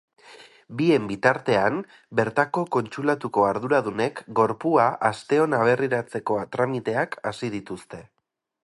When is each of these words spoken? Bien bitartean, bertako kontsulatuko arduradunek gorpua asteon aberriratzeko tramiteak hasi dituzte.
Bien 0.77 1.03
bitartean, 1.09 1.77
bertako 2.19 2.63
kontsulatuko 2.77 3.45
arduradunek 3.51 4.25
gorpua 4.41 4.87
asteon 5.11 5.57
aberriratzeko 5.61 6.41
tramiteak 6.57 7.21
hasi 7.33 7.57
dituzte. 7.61 8.05